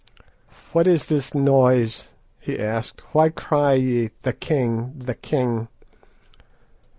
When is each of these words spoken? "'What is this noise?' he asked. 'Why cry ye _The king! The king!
"'What 0.73 0.87
is 0.87 1.05
this 1.05 1.35
noise?' 1.35 2.07
he 2.39 2.57
asked. 2.57 3.01
'Why 3.13 3.29
cry 3.29 3.73
ye 3.75 4.09
_The 4.23 4.39
king! 4.39 4.95
The 4.97 5.13
king! 5.13 5.67